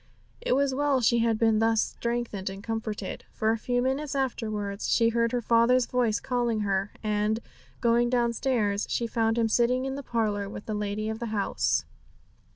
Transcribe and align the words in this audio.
It 0.41 0.53
was 0.55 0.73
well 0.73 0.99
she 0.99 1.19
had 1.19 1.37
been 1.37 1.59
thus 1.59 1.79
strengthened 1.79 2.49
and 2.49 2.63
comforted, 2.63 3.23
for 3.33 3.51
a 3.51 3.57
few 3.59 3.83
minutes 3.83 4.15
afterwards 4.15 4.89
she 4.89 5.09
heard 5.09 5.31
her 5.31 5.43
father's 5.43 5.85
voice 5.85 6.19
calling 6.19 6.61
her, 6.61 6.91
and, 7.03 7.39
going 7.81 8.09
downstairs, 8.09 8.87
she 8.89 9.05
found 9.05 9.37
him 9.37 9.47
sitting 9.47 9.85
in 9.85 9.93
the 9.93 10.01
parlour 10.01 10.49
with 10.49 10.65
the 10.65 10.73
lady 10.73 11.07
of 11.07 11.19
the 11.19 11.27
house. 11.27 11.85